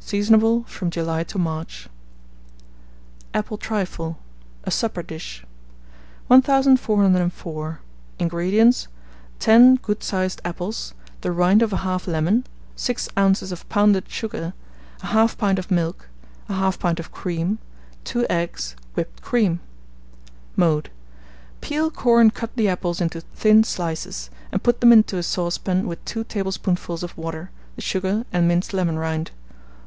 Seasonable 0.00 0.64
from 0.66 0.88
July 0.88 1.22
to 1.24 1.38
March. 1.38 1.86
APPLE 3.34 3.58
TRIFLE. 3.58 4.16
(A 4.64 4.70
Supper 4.70 5.02
Dish.) 5.02 5.44
1404. 6.28 7.80
INGREDIENTS. 8.18 8.88
10 9.38 9.74
good 9.74 10.02
sized 10.02 10.40
apples, 10.46 10.94
the 11.20 11.30
rind 11.30 11.60
of 11.60 11.72
1/2 11.72 12.06
lemon, 12.06 12.46
6 12.74 13.10
oz. 13.18 13.52
of 13.52 13.68
pounded 13.68 14.08
sugar, 14.08 14.54
1/2 15.00 15.36
pint 15.36 15.58
of 15.58 15.70
milk, 15.70 16.08
1/2 16.48 16.78
pint 16.78 16.98
of 16.98 17.12
cream, 17.12 17.58
2 18.04 18.24
eggs, 18.30 18.76
whipped 18.94 19.20
cream. 19.20 19.60
Mode. 20.56 20.88
Peel, 21.60 21.90
core, 21.90 22.22
and 22.22 22.32
cut 22.32 22.56
the 22.56 22.66
apples 22.70 23.02
into 23.02 23.20
thin 23.20 23.62
slices, 23.62 24.30
and 24.52 24.62
put 24.62 24.80
them 24.80 24.90
into 24.90 25.18
a 25.18 25.22
saucepan 25.22 25.86
with 25.86 26.02
2 26.06 26.24
tablespoonfuls 26.24 27.02
of 27.02 27.14
water, 27.18 27.50
the 27.76 27.82
sugar, 27.82 28.24
and 28.32 28.48
minced 28.48 28.72
lemon 28.72 28.98
rind. 28.98 29.32